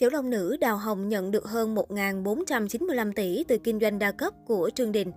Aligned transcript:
Tiểu 0.00 0.10
Long 0.10 0.30
nữ 0.30 0.56
Đào 0.60 0.76
Hồng 0.76 1.08
nhận 1.08 1.30
được 1.30 1.44
hơn 1.44 1.74
1.495 1.74 3.12
tỷ 3.12 3.44
từ 3.48 3.58
kinh 3.58 3.80
doanh 3.80 3.98
đa 3.98 4.12
cấp 4.12 4.34
của 4.46 4.70
Trương 4.74 4.92
Đình. 4.92 5.12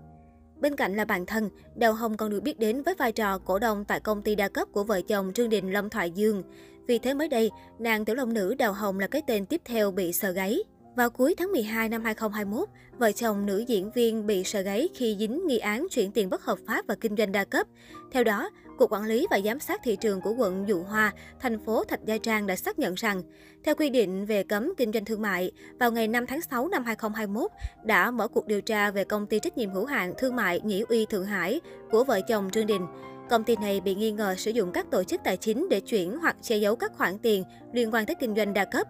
Bên 0.60 0.76
cạnh 0.76 0.96
là 0.96 1.06
bạn 1.06 1.26
thân, 1.26 1.50
Đào 1.76 1.94
Hồng 1.94 2.18
còn 2.18 2.30
được 2.30 2.44
biết 2.44 2.60
đến 2.60 2.84
với 2.84 2.96
vai 2.96 3.12
trò 3.12 3.38
cổ 3.38 3.60
đông 3.60 3.86
tại 3.86 4.00
công 4.00 4.22
ty 4.22 4.36
đa 4.36 4.50
cấp 4.50 4.68
của 4.72 4.84
vợ 4.84 5.02
chồng 5.02 5.32
Trương 5.34 5.50
Đình 5.50 5.74
Lâm 5.74 5.90
Thoại 5.90 6.12
Dương. 6.12 6.44
Vì 6.88 7.00
thế 7.00 7.14
mới 7.14 7.28
đây, 7.28 7.52
nàng 7.80 8.06
Tiểu 8.06 8.16
Long 8.16 8.34
nữ 8.34 8.56
Đào 8.56 8.74
Hồng 8.74 9.00
là 9.00 9.08
cái 9.08 9.22
tên 9.28 9.46
tiếp 9.46 9.62
theo 9.66 9.92
bị 9.92 10.14
sờ 10.14 10.32
gáy. 10.32 10.58
Vào 10.96 11.10
cuối 11.10 11.36
tháng 11.38 11.52
12 11.52 11.90
năm 11.90 12.04
2021, 12.04 12.70
vợ 12.98 13.12
chồng 13.12 13.46
nữ 13.46 13.64
diễn 13.68 13.92
viên 13.92 14.28
bị 14.28 14.44
sờ 14.44 14.62
gáy 14.62 14.90
khi 14.96 15.16
dính 15.20 15.48
nghi 15.48 15.58
án 15.58 15.88
chuyển 15.92 16.12
tiền 16.12 16.30
bất 16.30 16.44
hợp 16.44 16.58
pháp 16.68 16.88
và 16.88 16.96
kinh 16.96 17.16
doanh 17.16 17.32
đa 17.32 17.44
cấp. 17.44 17.68
Theo 18.12 18.24
đó, 18.24 18.50
Cục 18.78 18.92
Quản 18.92 19.04
lý 19.04 19.28
và 19.32 19.40
Giám 19.46 19.60
sát 19.60 19.82
Thị 19.84 19.96
trường 19.96 20.22
của 20.22 20.34
quận 20.38 20.68
Dụ 20.68 20.84
Hoa, 20.84 21.14
thành 21.40 21.60
phố 21.66 21.84
Thạch 21.84 22.06
Gia 22.06 22.18
Trang 22.18 22.48
đã 22.48 22.56
xác 22.56 22.80
nhận 22.80 22.94
rằng, 22.96 23.22
theo 23.64 23.76
quy 23.76 23.90
định 23.90 24.26
về 24.26 24.44
cấm 24.44 24.74
kinh 24.78 24.92
doanh 24.92 25.06
thương 25.06 25.22
mại, 25.22 25.52
vào 25.80 25.92
ngày 25.92 26.08
5 26.08 26.26
tháng 26.28 26.42
6 26.42 26.68
năm 26.68 26.84
2021 26.86 27.52
đã 27.84 28.12
mở 28.12 28.28
cuộc 28.28 28.48
điều 28.48 28.62
tra 28.62 28.92
về 28.92 29.04
công 29.04 29.28
ty 29.28 29.40
trách 29.40 29.58
nhiệm 29.58 29.70
hữu 29.70 29.86
hạn 29.86 30.14
thương 30.18 30.36
mại 30.36 30.62
Nhĩ 30.64 30.84
Uy 30.90 31.06
Thượng 31.06 31.26
Hải 31.26 31.62
của 31.92 32.04
vợ 32.04 32.22
chồng 32.28 32.50
Trương 32.52 32.68
Đình. 32.68 32.86
Công 33.30 33.44
ty 33.44 33.56
này 33.56 33.82
bị 33.82 33.96
nghi 33.96 34.12
ngờ 34.12 34.36
sử 34.38 34.52
dụng 34.52 34.72
các 34.72 34.92
tổ 34.92 35.04
chức 35.04 35.22
tài 35.24 35.38
chính 35.38 35.70
để 35.70 35.80
chuyển 35.80 36.18
hoặc 36.18 36.36
che 36.42 36.58
giấu 36.58 36.76
các 36.76 36.92
khoản 36.98 37.18
tiền 37.20 37.44
liên 37.74 37.94
quan 37.94 38.06
tới 38.06 38.16
kinh 38.20 38.36
doanh 38.36 38.54
đa 38.54 38.66
cấp. 38.66 38.88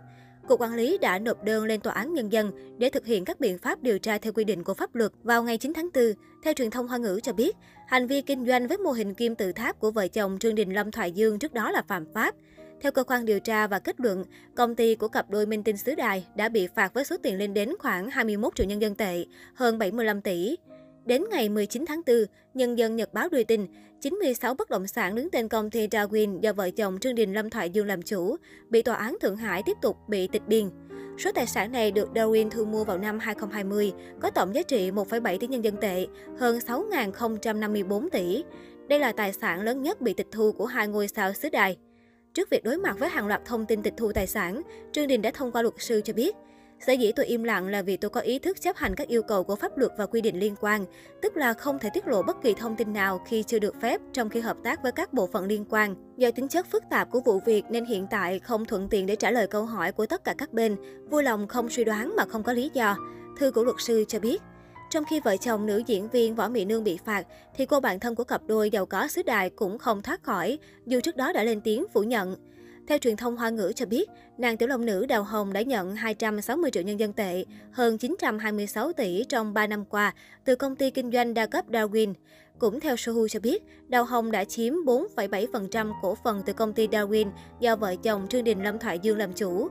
Cục 0.48 0.62
Quản 0.62 0.74
lý 0.74 0.98
đã 0.98 1.20
nộp 1.20 1.44
đơn 1.44 1.66
lên 1.66 1.80
Tòa 1.80 1.94
án 1.94 2.14
Nhân 2.14 2.32
dân 2.32 2.52
để 2.78 2.90
thực 2.90 3.06
hiện 3.06 3.26
các 3.26 3.40
biện 3.40 3.58
pháp 3.58 3.84
điều 3.84 4.00
tra 4.00 4.18
theo 4.18 4.34
quy 4.34 4.44
định 4.44 4.64
của 4.64 4.74
pháp 4.74 4.96
luật 4.96 5.12
vào 5.24 5.44
ngày 5.44 5.58
9 5.58 5.74
tháng 5.74 5.90
4. 5.94 6.04
Theo 6.44 6.54
truyền 6.54 6.72
thông 6.72 6.88
Hoa 6.88 6.98
ngữ 6.98 7.20
cho 7.24 7.34
biết, 7.34 7.56
hành 7.88 8.08
vi 8.08 8.22
kinh 8.22 8.46
doanh 8.46 8.68
với 8.68 8.78
mô 8.78 8.92
hình 8.92 9.14
kim 9.14 9.36
tự 9.36 9.52
tháp 9.52 9.80
của 9.80 9.92
vợ 9.92 10.08
chồng 10.08 10.38
Trương 10.40 10.56
Đình 10.56 10.74
Lâm 10.74 10.92
Thoại 10.92 11.12
Dương 11.12 11.40
trước 11.40 11.54
đó 11.54 11.72
là 11.72 11.82
phạm 11.88 12.06
pháp. 12.14 12.36
Theo 12.82 12.92
cơ 12.92 13.04
quan 13.04 13.26
điều 13.26 13.40
tra 13.40 13.68
và 13.68 13.80
kết 13.80 14.00
luận, 14.00 14.26
công 14.56 14.76
ty 14.76 14.96
của 14.96 15.08
cặp 15.08 15.30
đôi 15.30 15.46
Minh 15.46 15.64
Tinh 15.64 15.78
Sứ 15.78 15.96
Đài 15.96 16.26
đã 16.36 16.50
bị 16.50 16.68
phạt 16.76 16.94
với 16.94 17.06
số 17.06 17.18
tiền 17.24 17.38
lên 17.38 17.54
đến 17.54 17.74
khoảng 17.80 18.10
21 18.10 18.56
triệu 18.56 18.68
nhân 18.68 18.82
dân 18.82 18.96
tệ, 18.96 19.26
hơn 19.54 19.78
75 19.78 20.22
tỷ. 20.22 20.56
Đến 21.06 21.24
ngày 21.32 21.50
19 21.50 21.86
tháng 21.88 22.02
4, 22.08 22.16
Nhân 22.54 22.78
dân 22.78 22.96
Nhật 22.96 23.14
Báo 23.14 23.30
đưa 23.30 23.44
tin, 23.44 23.68
96 24.02 24.54
bất 24.54 24.70
động 24.70 24.88
sản 24.88 25.16
đứng 25.16 25.30
tên 25.32 25.48
công 25.48 25.70
ty 25.70 25.88
Darwin 25.88 26.40
do 26.40 26.54
vợ 26.54 26.70
chồng 26.70 27.00
Trương 27.00 27.16
Đình 27.16 27.34
Lâm 27.34 27.50
Thoại 27.50 27.70
Dương 27.70 27.88
làm 27.88 28.02
chủ, 28.02 28.36
bị 28.70 28.82
tòa 28.82 28.96
án 28.96 29.18
Thượng 29.22 29.38
Hải 29.38 29.64
tiếp 29.64 29.78
tục 29.82 29.98
bị 30.08 30.28
tịch 30.28 30.42
biên. 30.48 30.70
Số 31.18 31.32
tài 31.32 31.48
sản 31.48 31.72
này 31.72 31.92
được 31.92 32.10
Darwin 32.14 32.50
thu 32.50 32.66
mua 32.66 32.84
vào 32.84 32.98
năm 32.98 33.20
2020, 33.20 33.94
có 34.22 34.30
tổng 34.30 34.56
giá 34.56 34.62
trị 34.62 34.92
1,7 34.92 35.38
tỷ 35.38 35.48
nhân 35.48 35.64
dân 35.64 35.78
tệ, 35.78 36.08
hơn 36.38 36.60
6.054 36.60 38.10
tỷ. 38.10 38.44
Đây 38.88 39.00
là 39.00 39.12
tài 39.12 39.34
sản 39.34 39.62
lớn 39.62 39.82
nhất 39.82 40.02
bị 40.02 40.14
tịch 40.14 40.28
thu 40.32 40.52
của 40.52 40.66
hai 40.66 40.88
ngôi 40.88 41.08
sao 41.08 41.34
xứ 41.34 41.50
đài. 41.50 41.78
Trước 42.34 42.50
việc 42.50 42.64
đối 42.64 42.78
mặt 42.78 43.00
với 43.00 43.10
hàng 43.10 43.28
loạt 43.28 43.42
thông 43.46 43.66
tin 43.66 43.84
tịch 43.84 43.94
thu 43.98 44.12
tài 44.12 44.28
sản, 44.28 44.62
Trương 44.92 45.08
Đình 45.08 45.22
đã 45.22 45.32
thông 45.34 45.52
qua 45.52 45.62
luật 45.62 45.74
sư 45.78 46.02
cho 46.06 46.14
biết, 46.14 46.36
Sở 46.80 46.94
dĩ 46.94 47.12
tôi 47.12 47.26
im 47.26 47.44
lặng 47.44 47.68
là 47.68 47.82
vì 47.82 47.98
tôi 47.98 48.10
có 48.10 48.22
ý 48.22 48.40
thức 48.40 48.62
chấp 48.62 48.76
hành 48.76 48.96
các 48.96 49.08
yêu 49.08 49.24
cầu 49.24 49.44
của 49.44 49.56
pháp 49.56 49.78
luật 49.78 49.92
và 49.98 50.06
quy 50.06 50.22
định 50.22 50.40
liên 50.40 50.56
quan, 50.62 50.86
tức 51.22 51.38
là 51.38 51.54
không 51.54 51.80
thể 51.80 51.90
tiết 51.94 52.08
lộ 52.08 52.24
bất 52.24 52.42
kỳ 52.42 52.54
thông 52.54 52.76
tin 52.76 52.94
nào 52.94 53.22
khi 53.28 53.44
chưa 53.44 53.60
được 53.60 53.82
phép 53.82 54.02
trong 54.14 54.30
khi 54.30 54.40
hợp 54.40 54.58
tác 54.64 54.84
với 54.84 54.92
các 54.92 55.14
bộ 55.14 55.28
phận 55.28 55.46
liên 55.46 55.66
quan. 55.70 55.96
Do 56.18 56.32
tính 56.32 56.48
chất 56.48 56.66
phức 56.72 56.84
tạp 56.90 57.12
của 57.12 57.20
vụ 57.20 57.40
việc 57.46 57.64
nên 57.70 57.86
hiện 57.86 58.08
tại 58.10 58.40
không 58.40 58.66
thuận 58.66 58.90
tiện 58.90 59.06
để 59.06 59.16
trả 59.16 59.32
lời 59.32 59.48
câu 59.48 59.66
hỏi 59.66 59.92
của 59.92 60.06
tất 60.06 60.24
cả 60.24 60.36
các 60.38 60.54
bên, 60.54 60.76
vui 61.10 61.24
lòng 61.24 61.48
không 61.48 61.70
suy 61.70 61.84
đoán 61.84 62.16
mà 62.16 62.26
không 62.26 62.44
có 62.44 62.54
lý 62.54 62.72
do. 62.74 62.98
Thư 63.40 63.52
của 63.52 63.64
luật 63.64 63.76
sư 63.80 64.06
cho 64.08 64.20
biết. 64.20 64.42
Trong 64.90 65.06
khi 65.06 65.20
vợ 65.20 65.38
chồng 65.38 65.66
nữ 65.66 65.84
diễn 65.88 66.10
viên 66.10 66.36
Võ 66.36 66.50
Mỹ 66.50 66.66
Nương 66.66 66.84
bị 66.84 66.98
phạt, 67.06 67.28
thì 67.56 67.66
cô 67.66 67.80
bạn 67.80 68.00
thân 68.00 68.16
của 68.16 68.24
cặp 68.24 68.42
đôi 68.48 68.70
giàu 68.70 68.86
có 68.86 69.08
xứ 69.08 69.24
đài 69.24 69.50
cũng 69.50 69.78
không 69.78 70.02
thoát 70.02 70.24
khỏi, 70.24 70.60
dù 70.86 71.00
trước 71.00 71.16
đó 71.16 71.34
đã 71.34 71.44
lên 71.44 71.62
tiếng 71.62 71.86
phủ 71.94 72.04
nhận. 72.04 72.36
Theo 72.88 72.98
truyền 72.98 73.18
thông 73.18 73.38
Hoa 73.38 73.50
ngữ 73.50 73.72
cho 73.76 73.86
biết, 73.86 74.10
nàng 74.38 74.58
tiểu 74.58 74.70
long 74.70 74.86
nữ 74.86 75.06
Đào 75.06 75.24
Hồng 75.24 75.54
đã 75.54 75.62
nhận 75.62 75.96
260 75.96 76.72
triệu 76.72 76.84
nhân 76.84 77.00
dân 77.00 77.14
tệ, 77.14 77.46
hơn 77.72 77.98
926 77.98 78.94
tỷ 78.94 79.24
trong 79.30 79.54
3 79.54 79.68
năm 79.68 79.86
qua 79.86 80.14
từ 80.46 80.56
công 80.56 80.76
ty 80.76 80.90
kinh 80.90 81.12
doanh 81.12 81.34
đa 81.34 81.46
cấp 81.46 81.70
Darwin. 81.70 82.14
Cũng 82.60 82.80
theo 82.80 82.96
Sohu 82.96 83.28
cho 83.28 83.40
biết, 83.40 83.64
Đào 83.88 84.04
Hồng 84.04 84.32
đã 84.32 84.44
chiếm 84.44 84.74
4,7% 84.74 85.92
cổ 86.02 86.18
phần 86.24 86.42
từ 86.46 86.54
công 86.54 86.74
ty 86.74 86.88
Darwin 86.88 87.28
do 87.60 87.76
vợ 87.76 87.96
chồng 87.96 88.28
Trương 88.30 88.44
Đình 88.44 88.64
Lâm 88.64 88.80
Thoại 88.80 89.00
Dương 89.00 89.18
làm 89.18 89.34
chủ. 89.34 89.70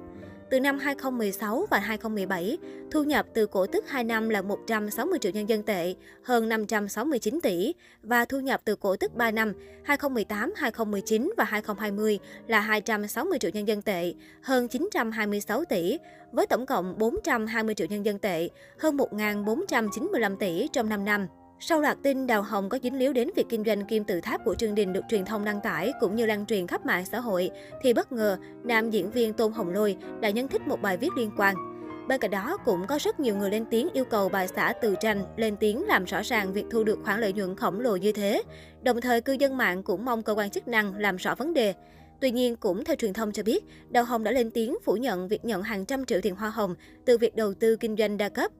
Từ 0.53 0.61
năm 0.61 0.79
2016 0.79 1.67
và 1.71 1.79
2017, 1.79 2.59
thu 2.91 3.03
nhập 3.03 3.27
từ 3.35 3.47
cổ 3.47 3.67
tức 3.67 3.89
2 3.89 4.05
năm 4.05 4.29
là 4.29 4.43
160 4.43 5.19
triệu 5.19 5.33
nhân 5.33 5.49
dân 5.49 5.63
tệ, 5.63 5.95
hơn 6.25 6.49
569 6.49 7.41
tỷ, 7.43 7.75
và 8.03 8.25
thu 8.25 8.41
nhập 8.41 8.61
từ 8.65 8.77
cổ 8.77 8.97
tức 8.97 9.15
3 9.15 9.31
năm 9.31 9.53
2018, 9.85 10.53
2019 10.57 11.33
và 11.37 11.45
2020 11.45 12.19
là 12.47 12.61
260 12.61 13.39
triệu 13.39 13.51
nhân 13.55 13.69
dân 13.69 13.83
tệ, 13.83 14.15
hơn 14.43 14.69
926 14.69 15.65
tỷ, 15.65 15.99
với 16.33 16.47
tổng 16.47 16.67
cộng 16.67 16.99
420 16.99 17.75
triệu 17.75 17.87
nhân 17.87 18.05
dân 18.05 18.19
tệ, 18.19 18.49
hơn 18.79 18.97
1.495 18.97 20.37
tỷ 20.37 20.69
trong 20.73 20.89
5 20.89 21.05
năm. 21.05 21.27
Sau 21.65 21.81
loạt 21.81 21.99
tin 22.03 22.27
Đào 22.27 22.43
Hồng 22.43 22.69
có 22.69 22.79
dính 22.83 22.99
líu 22.99 23.13
đến 23.13 23.31
việc 23.37 23.47
kinh 23.49 23.65
doanh 23.65 23.87
kim 23.87 24.05
tự 24.05 24.21
tháp 24.21 24.45
của 24.45 24.55
Trương 24.55 24.75
Đình 24.75 24.93
được 24.93 25.01
truyền 25.09 25.25
thông 25.25 25.45
đăng 25.45 25.61
tải 25.61 25.93
cũng 26.01 26.17
như 26.17 26.27
lan 26.27 26.47
truyền 26.47 26.67
khắp 26.67 26.87
mạng 26.87 27.05
xã 27.05 27.21
hội, 27.21 27.51
thì 27.83 27.93
bất 27.93 28.13
ngờ 28.13 28.37
nam 28.65 28.91
diễn 28.91 29.11
viên 29.11 29.33
Tôn 29.33 29.53
Hồng 29.53 29.69
Lôi 29.69 29.97
đã 30.21 30.31
nhấn 30.31 30.49
thích 30.49 30.63
một 30.67 30.83
bài 30.83 30.97
viết 30.97 31.09
liên 31.17 31.31
quan. 31.37 31.55
Bên 32.09 32.21
cạnh 32.21 32.31
đó, 32.31 32.57
cũng 32.65 32.87
có 32.87 32.99
rất 33.01 33.21
nhiều 33.21 33.37
người 33.37 33.51
lên 33.51 33.65
tiếng 33.71 33.89
yêu 33.93 34.05
cầu 34.05 34.29
bà 34.29 34.47
xã 34.47 34.73
Từ 34.83 34.95
Tranh 35.01 35.25
lên 35.37 35.57
tiếng 35.57 35.87
làm 35.87 36.05
rõ 36.05 36.21
ràng 36.23 36.53
việc 36.53 36.65
thu 36.71 36.85
được 36.85 36.99
khoản 37.05 37.21
lợi 37.21 37.33
nhuận 37.33 37.57
khổng 37.57 37.81
lồ 37.81 37.97
như 37.97 38.13
thế. 38.13 38.43
Đồng 38.83 39.01
thời, 39.01 39.21
cư 39.21 39.33
dân 39.33 39.57
mạng 39.57 39.83
cũng 39.83 40.05
mong 40.05 40.23
cơ 40.23 40.33
quan 40.33 40.51
chức 40.51 40.69
năng 40.69 40.97
làm 40.97 41.17
rõ 41.17 41.35
vấn 41.35 41.55
đề. 41.55 41.75
Tuy 42.21 42.31
nhiên, 42.31 42.57
cũng 42.57 42.85
theo 42.85 42.97
truyền 42.97 43.13
thông 43.13 43.33
cho 43.33 43.43
biết, 43.43 43.65
Đào 43.89 44.05
Hồng 44.05 44.25
đã 44.25 44.31
lên 44.31 44.51
tiếng 44.51 44.77
phủ 44.85 44.97
nhận 44.97 45.29
việc 45.29 45.45
nhận 45.45 45.63
hàng 45.63 45.85
trăm 45.85 46.05
triệu 46.05 46.21
tiền 46.21 46.37
hoa 46.37 46.51
hồng 46.51 46.75
từ 47.05 47.19
việc 47.19 47.37
đầu 47.37 47.55
tư 47.55 47.77
kinh 47.77 47.97
doanh 47.97 48.17
đa 48.17 48.29
cấp. 48.29 48.53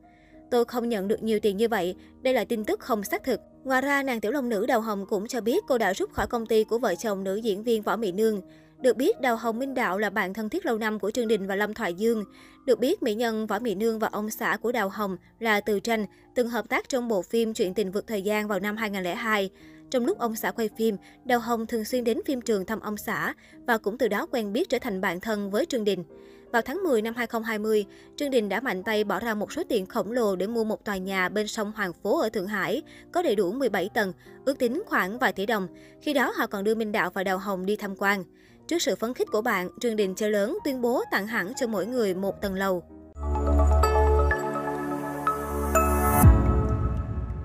Tôi 0.53 0.65
không 0.65 0.89
nhận 0.89 1.09
được 1.09 1.23
nhiều 1.23 1.41
tiền 1.41 1.57
như 1.57 1.69
vậy, 1.69 1.95
đây 2.23 2.35
là 2.35 2.45
tin 2.45 2.65
tức 2.65 2.81
không 2.81 3.05
xác 3.05 3.25
thực. 3.25 3.41
Ngoài 3.65 3.81
ra, 3.81 4.03
nàng 4.03 4.21
tiểu 4.21 4.33
long 4.33 4.49
nữ 4.49 4.67
Đào 4.67 4.81
Hồng 4.81 5.07
cũng 5.07 5.29
cho 5.29 5.41
biết 5.41 5.65
cô 5.69 5.79
đã 5.79 5.93
rút 5.93 6.13
khỏi 6.13 6.27
công 6.27 6.47
ty 6.47 6.65
của 6.65 6.79
vợ 6.79 6.95
chồng 6.95 7.25
nữ 7.25 7.37
diễn 7.37 7.63
viên 7.63 7.83
Võ 7.83 7.97
Mỹ 7.97 8.13
Nương. 8.13 8.41
Được 8.79 8.97
biết, 8.97 9.21
Đào 9.21 9.37
Hồng 9.37 9.59
Minh 9.59 9.75
Đạo 9.75 9.99
là 9.99 10.11
bạn 10.11 10.35
thân 10.35 10.49
thiết 10.49 10.67
lâu 10.67 10.79
năm 10.79 10.99
của 10.99 11.11
Trương 11.11 11.29
Đình 11.29 11.47
và 11.47 11.57
Lâm 11.57 11.75
Thoại 11.75 11.95
Dương. 11.95 12.25
Được 12.67 12.79
biết, 12.79 13.03
mỹ 13.03 13.15
nhân 13.15 13.47
Võ 13.47 13.59
Mỹ 13.59 13.75
Nương 13.75 13.99
và 13.99 14.09
ông 14.13 14.31
xã 14.31 14.57
của 14.63 14.73
Đào 14.73 14.89
Hồng 14.89 15.17
là 15.39 15.61
Từ 15.61 15.81
Tranh, 15.81 16.07
từng 16.35 16.49
hợp 16.49 16.69
tác 16.69 16.89
trong 16.89 17.09
bộ 17.09 17.23
phim 17.23 17.55
Chuyện 17.55 17.75
tình 17.75 17.93
vượt 17.93 18.07
thời 18.07 18.23
gian 18.23 18.49
vào 18.49 18.61
năm 18.61 18.77
2002. 18.77 19.51
Trong 19.91 20.07
lúc 20.07 20.19
ông 20.19 20.37
xã 20.37 20.51
quay 20.51 20.71
phim, 20.79 20.97
Đào 21.25 21.39
Hồng 21.39 21.67
thường 21.67 21.85
xuyên 21.85 22.05
đến 22.05 22.19
phim 22.27 22.41
trường 22.41 22.67
thăm 22.67 22.81
ông 22.81 22.97
xã 22.97 23.35
và 23.67 23.79
cũng 23.79 23.99
từ 23.99 24.09
đó 24.09 24.27
quen 24.31 24.53
biết 24.53 24.69
trở 24.69 24.79
thành 24.79 25.01
bạn 25.01 25.21
thân 25.21 25.51
với 25.51 25.65
Trương 25.65 25.85
Đình. 25.85 26.05
Vào 26.53 26.63
tháng 26.63 26.83
10 26.83 27.03
năm 27.03 27.15
2020, 27.15 27.87
Trương 28.17 28.31
Đình 28.31 28.49
đã 28.49 28.61
mạnh 28.61 28.83
tay 28.83 29.05
bỏ 29.05 29.21
ra 29.21 29.35
một 29.35 29.53
số 29.53 29.63
tiền 29.69 29.87
khổng 29.87 30.13
lồ 30.13 30.37
để 30.37 30.47
mua 30.47 30.65
một 30.65 30.85
tòa 30.85 30.97
nhà 30.97 31.29
bên 31.29 31.49
sông 31.49 31.73
Hoàng 31.77 31.93
Phố 31.93 32.21
ở 32.21 32.29
Thượng 32.29 32.47
Hải, 32.47 32.83
có 33.13 33.23
đầy 33.23 33.37
đủ 33.37 33.53
17 33.53 33.89
tầng, 33.95 34.13
ước 34.45 34.59
tính 34.59 34.83
khoảng 34.87 35.19
vài 35.19 35.33
tỷ 35.33 35.47
đồng. 35.47 35.69
Khi 36.03 36.13
đó 36.13 36.33
họ 36.37 36.47
còn 36.47 36.65
đưa 36.65 36.75
Minh 36.75 36.93
Đạo 36.93 37.11
và 37.15 37.25
Đào 37.25 37.39
Hồng 37.39 37.67
đi 37.67 37.77
tham 37.77 37.95
quan. 37.97 38.25
Trước 38.69 38.83
sự 38.83 38.97
phấn 38.97 39.15
khích 39.15 39.29
của 39.33 39.43
bạn, 39.43 39.69
Trương 39.81 39.97
Đình 39.97 40.15
chơi 40.15 40.31
lớn 40.31 40.59
tuyên 40.65 40.81
bố 40.81 41.03
tặng 41.11 41.27
hẳn 41.27 41.53
cho 41.57 41.67
mỗi 41.67 41.87
người 41.87 42.15
một 42.15 42.41
tầng 42.43 42.55
lầu. 42.55 42.83